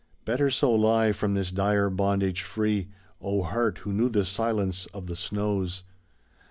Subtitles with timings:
[0.25, 2.87] Better so lie, from this dire bondage free,
[3.21, 5.83] O heart who knew the silence of the snows